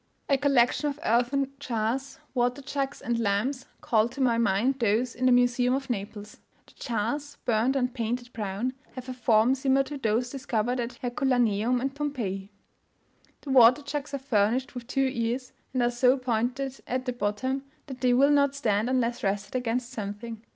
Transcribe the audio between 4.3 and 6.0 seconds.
mind those in the museum at